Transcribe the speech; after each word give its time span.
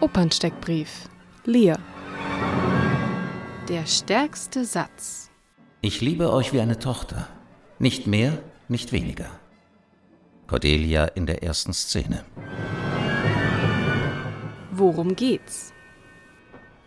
Opernsteckbrief. 0.00 1.08
Lear. 1.46 1.78
Der 3.66 3.86
stärkste 3.86 4.66
Satz. 4.66 5.30
Ich 5.80 6.02
liebe 6.02 6.30
euch 6.32 6.52
wie 6.52 6.60
eine 6.60 6.78
Tochter. 6.78 7.28
Nicht 7.78 8.06
mehr, 8.06 8.38
nicht 8.68 8.92
weniger. 8.92 9.30
Cordelia 10.48 11.06
in 11.06 11.24
der 11.24 11.42
ersten 11.42 11.72
Szene. 11.72 12.26
Worum 14.70 15.16
geht's? 15.16 15.72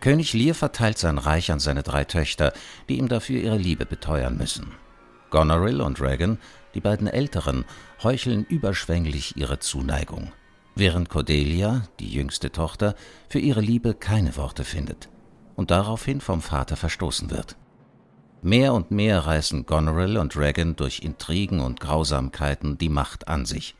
König 0.01 0.33
Lear 0.33 0.53
verteilt 0.53 0.99
sein 0.99 1.17
Reich 1.17 1.51
an 1.51 1.59
seine 1.59 1.81
drei 1.81 2.03
Töchter, 2.03 2.53
die 2.89 2.99
ihm 2.99 3.07
dafür 3.07 3.41
ihre 3.41 3.57
Liebe 3.57 3.87
beteuern 3.87 4.37
müssen. 4.37 4.73
Goneril 5.31 5.81
und 5.81 5.99
Regan, 5.99 6.37
die 6.75 6.81
beiden 6.81 7.07
Älteren, 7.07 7.65
heucheln 8.03 8.45
überschwänglich 8.45 9.35
ihre 9.35 9.57
Zuneigung, 9.57 10.31
während 10.80 11.09
Cordelia, 11.09 11.84
die 11.99 12.09
jüngste 12.09 12.52
Tochter, 12.52 12.95
für 13.27 13.40
ihre 13.40 13.62
Liebe 13.62 13.94
keine 13.94 14.35
Worte 14.38 14.63
findet 14.63 15.09
und 15.55 15.72
daraufhin 15.72 16.22
vom 16.22 16.41
Vater 16.41 16.77
verstoßen 16.77 17.30
wird. 17.30 17.58
Mehr 18.41 18.73
und 18.73 18.89
mehr 18.89 19.26
reißen 19.26 19.66
Goneril 19.66 20.17
und 20.17 20.38
Regan 20.38 20.77
durch 20.77 21.00
Intrigen 21.00 21.59
und 21.59 21.81
Grausamkeiten 21.81 22.77
die 22.77 22.88
Macht 22.88 23.27
an 23.27 23.45
sich. 23.45 23.76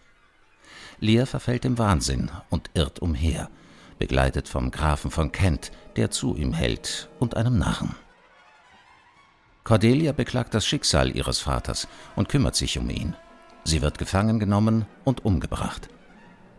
Lear 1.00 1.26
verfällt 1.26 1.64
im 1.64 1.78
Wahnsinn 1.78 2.30
und 2.50 2.70
irrt 2.74 3.00
umher, 3.00 3.50
begleitet 3.98 4.50
vom 4.50 4.70
Grafen 4.70 5.12
von 5.12 5.32
Kent, 5.32 5.72
der 5.96 6.12
zu 6.12 6.36
ihm 6.36 6.54
hält, 6.54 7.10
und 7.20 7.38
einem 7.38 7.58
Narren. 7.58 7.96
Cordelia 9.64 10.12
beklagt 10.12 10.54
das 10.54 10.66
Schicksal 10.66 11.16
ihres 11.16 11.40
Vaters 11.40 11.88
und 12.18 12.28
kümmert 12.28 12.56
sich 12.56 12.78
um 12.78 12.90
ihn. 12.90 13.16
Sie 13.64 13.82
wird 13.82 13.98
gefangen 13.98 14.40
genommen 14.40 14.86
und 15.06 15.24
umgebracht. 15.24 15.90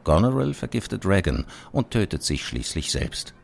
Goneril 0.04 0.54
vergiftet 0.54 1.06
Regan 1.06 1.46
und 1.72 1.90
tötet 1.90 2.22
sich 2.22 2.44
schließlich 2.44 2.90
selbst. 2.90 3.34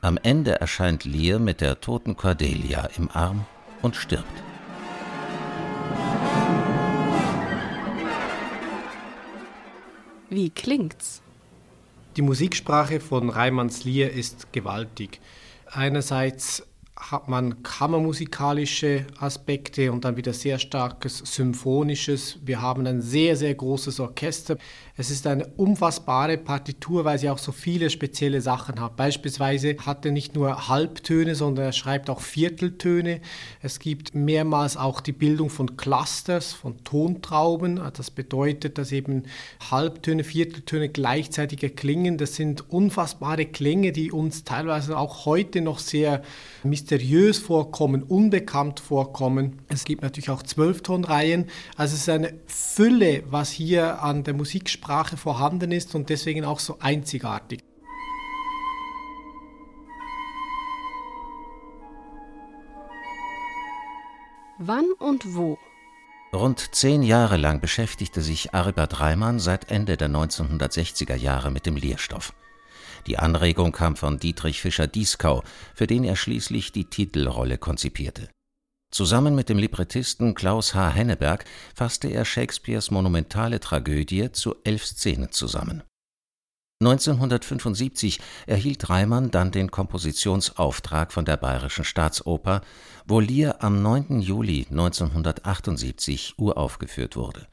Am 0.00 0.18
Ende 0.22 0.60
erscheint 0.60 1.04
Lear 1.04 1.38
mit 1.38 1.60
der 1.60 1.80
toten 1.80 2.16
Cordelia 2.16 2.88
im 2.96 3.10
Arm 3.10 3.44
und 3.82 3.96
stirbt. 3.96 4.24
Wie 10.28 10.50
klingt's? 10.50 11.22
Die 12.16 12.22
Musiksprache 12.22 13.00
von 13.00 13.30
Reimanns 13.30 13.84
Lier 13.84 14.12
ist 14.12 14.52
gewaltig. 14.52 15.20
Einerseits 15.66 16.66
hat 16.98 17.28
man 17.28 17.62
kammermusikalische 17.62 19.06
Aspekte 19.18 19.92
und 19.92 20.04
dann 20.06 20.16
wieder 20.16 20.32
sehr 20.32 20.58
starkes 20.58 21.18
symphonisches. 21.18 22.38
Wir 22.42 22.62
haben 22.62 22.86
ein 22.86 23.02
sehr, 23.02 23.36
sehr 23.36 23.54
großes 23.54 24.00
Orchester. 24.00 24.56
Es 24.96 25.10
ist 25.10 25.26
eine 25.26 25.46
unfassbare 25.46 26.38
Partitur, 26.38 27.04
weil 27.04 27.18
sie 27.18 27.28
auch 27.28 27.36
so 27.36 27.52
viele 27.52 27.90
spezielle 27.90 28.40
Sachen 28.40 28.80
hat. 28.80 28.96
Beispielsweise 28.96 29.76
hat 29.84 30.06
er 30.06 30.12
nicht 30.12 30.34
nur 30.34 30.68
Halbtöne, 30.68 31.34
sondern 31.34 31.66
er 31.66 31.72
schreibt 31.72 32.08
auch 32.08 32.22
Vierteltöne. 32.22 33.20
Es 33.60 33.78
gibt 33.78 34.14
mehrmals 34.14 34.78
auch 34.78 35.02
die 35.02 35.12
Bildung 35.12 35.50
von 35.50 35.76
Clusters, 35.76 36.54
von 36.54 36.82
Tontrauben. 36.82 37.78
Das 37.94 38.10
bedeutet, 38.10 38.78
dass 38.78 38.90
eben 38.90 39.24
Halbtöne, 39.70 40.24
Vierteltöne 40.24 40.88
gleichzeitig 40.88 41.62
erklingen. 41.62 42.16
Das 42.16 42.34
sind 42.34 42.70
unfassbare 42.70 43.44
Klänge, 43.44 43.92
die 43.92 44.10
uns 44.10 44.44
teilweise 44.44 44.96
auch 44.96 45.26
heute 45.26 45.60
noch 45.60 45.78
sehr 45.78 46.22
mysteriös 46.86 47.38
vorkommen, 47.38 48.04
unbekannt 48.04 48.78
vorkommen. 48.78 49.58
Es 49.66 49.84
gibt 49.84 50.02
natürlich 50.02 50.30
auch 50.30 50.44
Zwölftonreihen. 50.44 51.46
Also 51.76 51.94
es 51.96 52.02
ist 52.02 52.08
eine 52.08 52.34
Fülle, 52.46 53.24
was 53.28 53.50
hier 53.50 54.04
an 54.04 54.22
der 54.22 54.34
Musiksprache 54.34 55.16
vorhanden 55.16 55.72
ist 55.72 55.96
und 55.96 56.10
deswegen 56.10 56.44
auch 56.44 56.60
so 56.60 56.76
einzigartig. 56.78 57.58
Wann 64.58 64.86
und 65.00 65.34
wo? 65.34 65.58
Rund 66.32 66.72
zehn 66.72 67.02
Jahre 67.02 67.36
lang 67.36 67.60
beschäftigte 67.60 68.22
sich 68.22 68.54
Aribert 68.54 69.00
Reimann 69.00 69.40
seit 69.40 69.72
Ende 69.72 69.96
der 69.96 70.08
1960er 70.08 71.16
Jahre 71.16 71.50
mit 71.50 71.66
dem 71.66 71.74
Lehrstoff. 71.74 72.32
Die 73.06 73.18
Anregung 73.18 73.72
kam 73.72 73.96
von 73.96 74.18
Dietrich 74.18 74.60
Fischer-Dieskau, 74.60 75.42
für 75.74 75.86
den 75.86 76.04
er 76.04 76.16
schließlich 76.16 76.72
die 76.72 76.86
Titelrolle 76.86 77.58
konzipierte. 77.58 78.28
Zusammen 78.90 79.34
mit 79.34 79.48
dem 79.48 79.58
Librettisten 79.58 80.34
Klaus 80.34 80.74
H. 80.74 80.90
Henneberg 80.90 81.44
fasste 81.74 82.08
er 82.08 82.24
Shakespeares 82.24 82.90
monumentale 82.90 83.60
Tragödie 83.60 84.32
zu 84.32 84.56
elf 84.64 84.84
Szenen 84.86 85.32
zusammen. 85.32 85.82
1975 86.82 88.20
erhielt 88.46 88.90
Reimann 88.90 89.30
dann 89.30 89.50
den 89.50 89.70
Kompositionsauftrag 89.70 91.12
von 91.12 91.24
der 91.24 91.38
Bayerischen 91.38 91.84
Staatsoper, 91.84 92.60
wo 93.06 93.20
Lear 93.20 93.62
am 93.62 93.82
9. 93.82 94.20
Juli 94.20 94.66
1978 94.70 96.34
uraufgeführt 96.36 97.16
wurde 97.16 97.46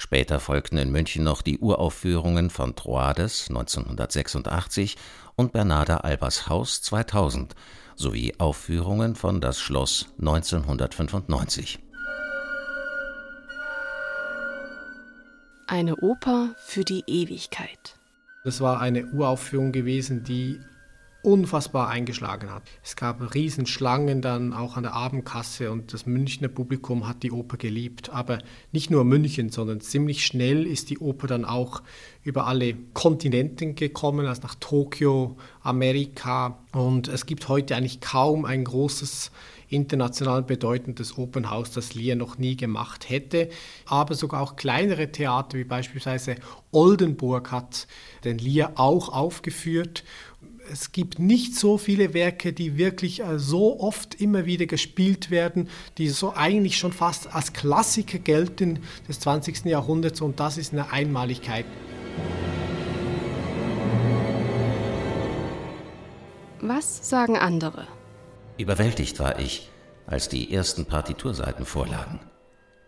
Später 0.00 0.38
folgten 0.38 0.78
in 0.78 0.92
München 0.92 1.24
noch 1.24 1.42
die 1.42 1.58
Uraufführungen 1.58 2.50
von 2.50 2.76
Troades 2.76 3.48
1986 3.48 4.96
und 5.34 5.52
Bernarda 5.52 5.98
Albers 5.98 6.48
Haus 6.48 6.80
2000 6.82 7.54
sowie 7.96 8.32
Aufführungen 8.38 9.16
von 9.16 9.40
Das 9.40 9.58
Schloss 9.58 10.06
1995. 10.20 11.80
Eine 15.66 15.96
Oper 15.96 16.54
für 16.58 16.84
die 16.84 17.02
Ewigkeit. 17.08 17.96
Das 18.44 18.60
war 18.60 18.80
eine 18.80 19.04
Uraufführung 19.06 19.72
gewesen, 19.72 20.22
die 20.22 20.60
unfassbar 21.28 21.88
eingeschlagen 21.88 22.50
hat. 22.50 22.62
Es 22.82 22.96
gab 22.96 23.34
Riesenschlangen 23.34 24.22
dann 24.22 24.54
auch 24.54 24.78
an 24.78 24.84
der 24.84 24.94
Abendkasse 24.94 25.70
und 25.70 25.92
das 25.92 26.06
Münchner 26.06 26.48
Publikum 26.48 27.06
hat 27.06 27.22
die 27.22 27.32
Oper 27.32 27.58
geliebt. 27.58 28.08
Aber 28.08 28.38
nicht 28.72 28.90
nur 28.90 29.04
München, 29.04 29.50
sondern 29.50 29.82
ziemlich 29.82 30.24
schnell 30.24 30.66
ist 30.66 30.88
die 30.88 30.98
Oper 30.98 31.26
dann 31.26 31.44
auch 31.44 31.82
über 32.22 32.46
alle 32.46 32.74
Kontinenten 32.94 33.74
gekommen, 33.74 34.26
also 34.26 34.40
nach 34.40 34.54
Tokio, 34.54 35.36
Amerika. 35.60 36.58
Und 36.72 37.08
es 37.08 37.26
gibt 37.26 37.48
heute 37.48 37.76
eigentlich 37.76 38.00
kaum 38.00 38.46
ein 38.46 38.64
großes 38.64 39.30
international 39.68 40.42
bedeutendes 40.42 41.18
Opernhaus, 41.18 41.70
das 41.72 41.94
Lear 41.94 42.16
noch 42.16 42.38
nie 42.38 42.56
gemacht 42.56 43.10
hätte. 43.10 43.50
Aber 43.84 44.14
sogar 44.14 44.40
auch 44.40 44.56
kleinere 44.56 45.12
Theater 45.12 45.58
wie 45.58 45.64
beispielsweise 45.64 46.36
Oldenburg 46.70 47.50
hat 47.52 47.86
den 48.24 48.38
Lear 48.38 48.72
auch 48.76 49.10
aufgeführt 49.10 50.04
es 50.70 50.92
gibt 50.92 51.18
nicht 51.18 51.54
so 51.54 51.78
viele 51.78 52.14
Werke, 52.14 52.52
die 52.52 52.76
wirklich 52.76 53.22
äh, 53.22 53.38
so 53.38 53.80
oft 53.80 54.14
immer 54.20 54.46
wieder 54.46 54.66
gespielt 54.66 55.30
werden, 55.30 55.68
die 55.98 56.08
so 56.08 56.34
eigentlich 56.34 56.78
schon 56.78 56.92
fast 56.92 57.34
als 57.34 57.52
Klassiker 57.52 58.18
gelten 58.18 58.80
des 59.08 59.20
20. 59.20 59.64
Jahrhunderts 59.64 60.20
und 60.20 60.40
das 60.40 60.58
ist 60.58 60.72
eine 60.72 60.92
Einmaligkeit. 60.92 61.64
Was 66.60 67.08
sagen 67.08 67.36
andere? 67.36 67.86
Überwältigt 68.56 69.20
war 69.20 69.38
ich, 69.38 69.70
als 70.06 70.28
die 70.28 70.52
ersten 70.52 70.86
Partiturseiten 70.86 71.64
vorlagen. 71.64 72.20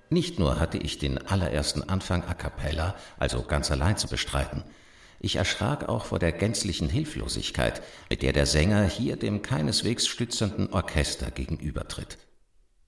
Nicht 0.08 0.41
nur 0.41 0.58
hatte 0.58 0.78
ich 0.78 0.98
den 0.98 1.24
allerersten 1.28 1.88
Anfang 1.88 2.24
a 2.24 2.34
cappella, 2.34 2.97
also 3.18 3.42
ganz 3.42 3.70
allein 3.70 3.97
zu 3.97 4.08
bestreiten, 4.08 4.64
ich 5.22 5.36
erschrak 5.36 5.88
auch 5.88 6.06
vor 6.06 6.19
der 6.19 6.32
gänzlichen 6.32 6.88
Hilflosigkeit, 6.88 7.82
mit 8.08 8.22
der 8.22 8.32
der 8.32 8.47
Sänger 8.47 8.84
hier 8.84 9.16
dem 9.16 9.42
keineswegs 9.42 10.06
stützenden 10.06 10.72
Orchester 10.72 11.31
gegenübertritt. 11.31 12.16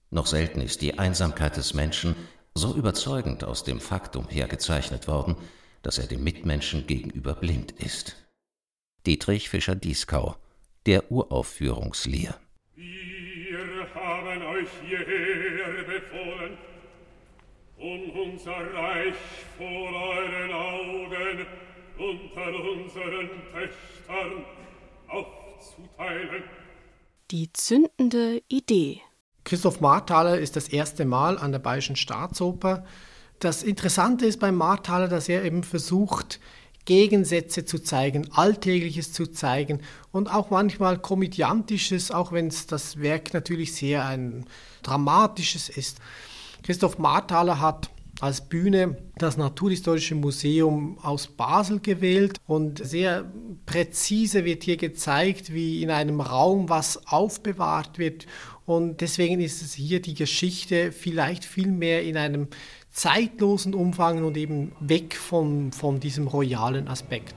Noch 0.09 0.25
selten 0.25 0.59
ist 0.59 0.81
die 0.81 0.97
Einsamkeit 0.97 1.57
des 1.57 1.75
Menschen 1.75 2.15
so 2.55 2.75
überzeugend 2.75 3.43
aus 3.43 3.63
dem 3.63 3.79
Faktum 3.79 4.27
hergezeichnet 4.29 5.07
worden, 5.07 5.35
dass 5.83 5.99
er 5.99 6.07
dem 6.07 6.23
Mitmenschen 6.23 6.87
gegenüber 6.87 7.35
blind 7.35 7.71
ist. 7.73 8.15
Dietrich 9.05 9.49
Fischer-Dieskau, 9.49 10.35
der 10.87 11.11
Uraufführungslehr. 11.11 12.39
Wir 12.75 13.87
haben 13.93 14.41
euch 14.41 14.69
hierher 14.87 15.83
befohlen, 15.83 16.57
um 17.77 18.09
unser 18.11 18.73
Reich 18.73 19.15
vor 19.57 19.67
euren 19.67 20.51
Augen 20.51 21.45
unter 22.03 22.47
unseren 22.47 23.29
Töchtern 23.51 24.45
aufzuteilen. 25.07 26.43
Die 27.31 27.51
zündende 27.53 28.41
Idee. 28.49 29.01
Christoph 29.45 29.81
Marthaler 29.81 30.39
ist 30.39 30.55
das 30.55 30.67
erste 30.67 31.05
Mal 31.05 31.37
an 31.37 31.51
der 31.51 31.59
Bayerischen 31.59 31.95
Staatsoper. 31.95 32.85
Das 33.39 33.63
Interessante 33.63 34.25
ist 34.25 34.39
beim 34.39 34.55
Marthaler, 34.55 35.07
dass 35.07 35.27
er 35.29 35.43
eben 35.43 35.63
versucht, 35.63 36.39
Gegensätze 36.85 37.65
zu 37.65 37.79
zeigen, 37.79 38.29
Alltägliches 38.33 39.13
zu 39.13 39.27
zeigen 39.27 39.81
und 40.11 40.33
auch 40.33 40.49
manchmal 40.49 40.97
Komödiantisches, 40.97 42.11
auch 42.11 42.31
wenn 42.31 42.53
das 42.67 43.01
Werk 43.01 43.33
natürlich 43.33 43.73
sehr 43.73 44.05
ein 44.05 44.45
dramatisches 44.81 45.69
ist. 45.69 45.99
Christoph 46.61 46.97
Marthaler 46.97 47.59
hat 47.61 47.89
als 48.23 48.39
Bühne 48.39 48.95
das 49.17 49.35
Naturhistorische 49.35 50.15
Museum 50.15 50.97
aus 51.01 51.27
Basel 51.27 51.81
gewählt 51.81 52.37
und 52.47 52.79
sehr 52.79 53.29
präzise 53.65 54.45
wird 54.45 54.63
hier 54.63 54.77
gezeigt, 54.77 55.53
wie 55.53 55.83
in 55.83 55.91
einem 55.91 56.21
Raum 56.21 56.69
was 56.69 57.05
aufbewahrt 57.07 57.99
wird 57.99 58.25
und 58.65 59.01
deswegen 59.01 59.41
ist 59.41 59.61
es 59.61 59.73
hier 59.73 60.01
die 60.01 60.13
Geschichte 60.13 60.93
vielleicht 60.93 61.43
viel 61.43 61.67
mehr 61.67 62.03
in 62.03 62.15
einem 62.15 62.47
zeitlosen 62.91 63.73
Umfang 63.73 64.23
und 64.23 64.37
eben 64.37 64.71
weg 64.79 65.17
von, 65.17 65.73
von 65.73 65.99
diesem 65.99 66.27
royalen 66.27 66.87
Aspekt. 66.87 67.35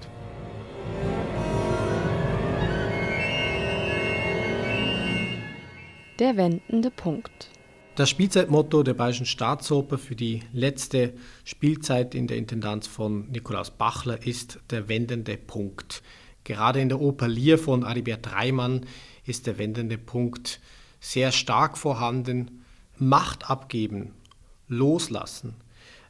Der 6.21 6.37
wendende 6.37 6.93
Punkt. 6.93 7.51
Das 7.97 8.11
Spielzeitmotto 8.11 8.83
der 8.83 8.93
Bayerischen 8.93 9.25
Staatsoper 9.25 9.97
für 9.97 10.15
die 10.15 10.43
letzte 10.53 11.15
Spielzeit 11.45 12.15
in 12.15 12.27
der 12.27 12.37
Intendanz 12.37 12.87
von 12.87 13.31
Nikolaus 13.31 13.71
Bachler 13.71 14.27
ist 14.27 14.61
der 14.69 14.91
wendende 14.91 15.39
Punkt. 15.39 16.03
Gerade 16.45 16.83
in 16.83 16.91
der 16.91 17.01
Oper 17.01 17.27
Lier 17.27 17.59
von 17.59 17.85
Aribert 17.85 18.33
Reimann 18.33 18.85
ist 19.25 19.47
der 19.47 19.57
wendende 19.57 19.97
Punkt 19.97 20.61
sehr 21.01 21.33
stark 21.33 21.79
vorhanden. 21.79 22.67
Macht 22.99 23.49
abgeben, 23.49 24.13
loslassen. 24.69 25.55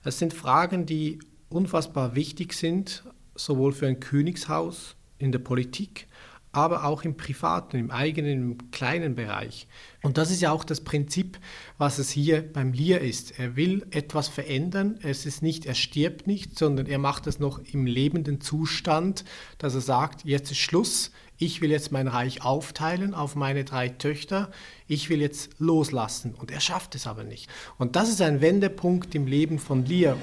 Das 0.03 0.19
sind 0.19 0.35
Fragen, 0.35 0.87
die 0.87 1.21
unfassbar 1.50 2.17
wichtig 2.17 2.55
sind, 2.55 3.05
sowohl 3.37 3.71
für 3.71 3.87
ein 3.87 4.00
Königshaus 4.00 4.97
in 5.19 5.31
der 5.31 5.38
Politik, 5.38 6.09
aber 6.56 6.85
auch 6.85 7.03
im 7.03 7.19
privaten, 7.19 7.76
im 7.76 7.91
eigenen, 7.91 8.53
im 8.53 8.70
kleinen 8.70 9.14
Bereich. 9.14 9.69
Und 10.03 10.17
das 10.17 10.31
ist 10.31 10.41
ja 10.41 10.53
auch 10.53 10.64
das 10.64 10.81
Prinzip, 10.81 11.38
was 11.76 11.99
es 11.99 12.08
hier 12.08 12.50
beim 12.50 12.73
Lear 12.73 13.00
ist. 13.00 13.38
Er 13.38 13.56
will 13.56 13.87
etwas 13.91 14.29
verändern. 14.29 14.99
Es 15.03 15.26
ist 15.26 15.43
nicht, 15.43 15.67
er 15.67 15.75
stirbt 15.75 16.26
nicht, 16.26 16.58
sondern 16.58 16.87
er 16.87 16.99
macht 16.99 17.26
es 17.26 17.38
noch 17.38 17.58
im 17.58 17.85
lebenden 17.85 18.41
Zustand, 18.41 19.26
dass 19.58 19.75
er 19.75 19.82
sagt, 19.82 20.25
jetzt 20.25 20.50
ist 20.50 20.56
Schluss. 20.56 21.11
Ich 21.37 21.61
will 21.61 21.70
jetzt 21.70 21.93
mein 21.93 22.08
Reich 22.08 22.43
aufteilen 22.43 23.12
auf 23.12 23.35
meine 23.35 23.64
drei 23.64 23.91
Töchter. 23.91 24.50
Ich 24.87 25.11
will 25.11 25.20
jetzt 25.20 25.50
loslassen. 25.59 26.35
Und 26.35 26.50
er 26.50 26.61
schafft 26.61 26.94
es 26.94 27.06
aber 27.06 27.25
nicht. 27.25 27.50
Und 27.76 27.97
das 27.97 28.09
ist 28.09 28.23
ein 28.23 28.41
Wendepunkt 28.41 29.14
im 29.14 29.26
Leben 29.26 29.59
von 29.59 29.85
Lear. 29.85 30.17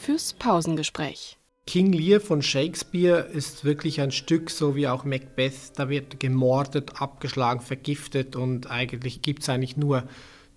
Fürs 0.00 0.32
Pausengespräch. 0.32 1.38
King 1.66 1.92
Lear 1.92 2.20
von 2.20 2.42
Shakespeare 2.42 3.20
ist 3.32 3.64
wirklich 3.64 4.00
ein 4.00 4.10
Stück, 4.10 4.50
so 4.50 4.76
wie 4.76 4.86
auch 4.86 5.04
Macbeth. 5.04 5.72
Da 5.76 5.88
wird 5.88 6.20
gemordet, 6.20 7.00
abgeschlagen, 7.00 7.60
vergiftet 7.60 8.36
und 8.36 8.70
eigentlich 8.70 9.22
gibt 9.22 9.42
es 9.42 9.48
eigentlich 9.48 9.76
nur 9.76 10.04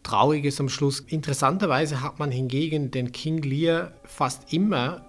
Trauriges 0.03 0.59
am 0.59 0.69
Schluss. 0.69 0.99
Interessanterweise 0.99 2.01
hat 2.01 2.19
man 2.19 2.29
hingegen 2.29 2.91
den 2.91 3.11
King 3.13 3.41
Lear 3.41 3.93
fast 4.03 4.51
immer 4.53 5.05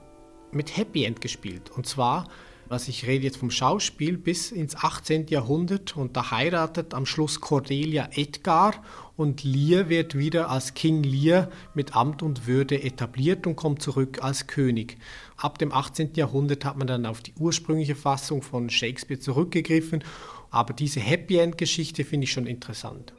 mit 0.53 0.77
Happy 0.77 1.05
End 1.05 1.21
gespielt. 1.21 1.71
Und 1.71 1.87
zwar 1.87 2.29
was 2.69 2.88
ich 2.88 3.06
rede 3.06 3.25
jetzt 3.25 3.38
vom 3.38 3.50
Schauspiel, 3.50 4.19
bis 4.19 4.53
ins 4.53 4.76
18. 4.76 5.26
Jahrhundert 5.29 5.97
und 5.97 6.17
da 6.17 6.31
heiratet 6.31 6.94
am 6.94 7.06
Schluss 7.06 7.41
Cordelia 7.41 8.09
Edgar 8.12 8.75
und 9.17 9.43
Lear 9.43 9.88
wird 9.88 10.17
wieder 10.17 10.50
als 10.50 10.75
King 10.75 11.03
Lear 11.03 11.49
mit 11.75 11.97
Amt 11.97 12.23
und 12.23 12.47
Würde 12.47 12.82
etabliert 12.82 13.47
und 13.47 13.56
kommt 13.56 13.82
zurück 13.82 14.23
als 14.23 14.47
König. 14.47 14.99
Ab 15.37 15.59
dem 15.59 15.73
18. 15.73 16.12
Jahrhundert 16.15 16.65
hat 16.65 16.76
man 16.76 16.87
dann 16.87 17.06
auf 17.06 17.20
die 17.20 17.35
ursprüngliche 17.38 17.97
Fassung 17.97 18.43
von 18.43 18.71
Shakespeare 18.71 19.21
zurückgegriffen, 19.21 20.05
aber 20.50 20.75
diese 20.75 21.00
Happy 21.00 21.38
End 21.38 21.59
Geschichte 21.59 22.05
finde 22.05 22.25
ich 22.25 22.32
schon 22.32 22.47
interessant. 22.47 23.12